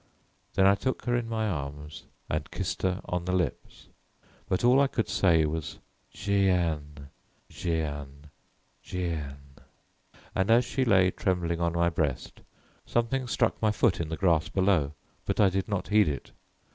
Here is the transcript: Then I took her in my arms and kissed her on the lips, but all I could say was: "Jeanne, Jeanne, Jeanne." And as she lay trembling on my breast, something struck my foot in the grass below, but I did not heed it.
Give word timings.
Then 0.55 0.65
I 0.65 0.73
took 0.73 1.05
her 1.05 1.15
in 1.15 1.29
my 1.29 1.45
arms 1.47 2.05
and 2.27 2.49
kissed 2.49 2.81
her 2.81 3.01
on 3.05 3.25
the 3.25 3.31
lips, 3.33 3.85
but 4.49 4.63
all 4.63 4.81
I 4.81 4.87
could 4.87 5.07
say 5.07 5.45
was: 5.45 5.77
"Jeanne, 6.11 7.09
Jeanne, 7.49 8.31
Jeanne." 8.81 9.57
And 10.33 10.49
as 10.49 10.65
she 10.65 10.85
lay 10.85 11.11
trembling 11.11 11.61
on 11.61 11.73
my 11.73 11.89
breast, 11.91 12.41
something 12.83 13.27
struck 13.27 13.61
my 13.61 13.69
foot 13.69 13.99
in 13.99 14.09
the 14.09 14.17
grass 14.17 14.49
below, 14.49 14.93
but 15.27 15.39
I 15.39 15.49
did 15.49 15.67
not 15.67 15.89
heed 15.89 16.07
it. 16.07 16.31